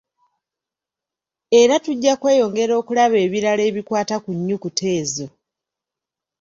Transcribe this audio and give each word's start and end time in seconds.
Era 1.61 1.75
tujja 1.85 2.13
kweyongera 2.21 2.73
okulaba 2.81 3.17
ebirala 3.25 3.61
ebikwata 3.69 4.15
ku 4.23 4.29
nnyukuta 4.37 4.85
ezo. 4.99 5.27